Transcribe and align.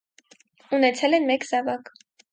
Ունեցել 0.77 1.19
են 1.19 1.29
մեկ 1.33 1.47
զավակ։ 1.51 1.97